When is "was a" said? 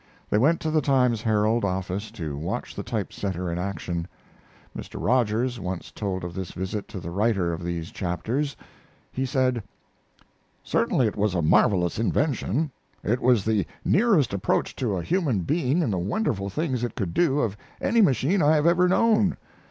11.17-11.43